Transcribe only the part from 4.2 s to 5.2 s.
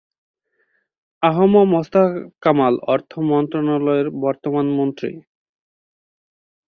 বর্তমান মন্ত্রী।